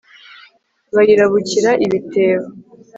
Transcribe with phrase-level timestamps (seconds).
[0.95, 2.47] Bayirabukira ibitebo